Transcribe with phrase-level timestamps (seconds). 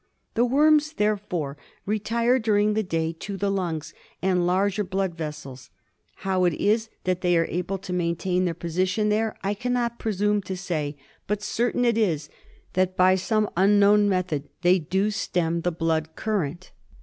[0.33, 5.69] The worms therefore retire during the day to the lungs and larger blood vessels.
[6.25, 10.41] How it is that they are able to maintain their position there I cannot presume
[10.41, 12.29] to say, but certain it is
[12.73, 16.71] that by some unknown method they do stem the blood current.